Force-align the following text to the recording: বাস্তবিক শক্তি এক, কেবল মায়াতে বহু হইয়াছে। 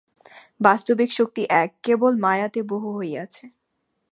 বাস্তবিক 0.61 1.09
শক্তি 1.13 1.41
এক, 1.53 1.69
কেবল 1.83 2.13
মায়াতে 2.17 2.59
বহু 2.63 2.89
হইয়াছে। 2.97 3.43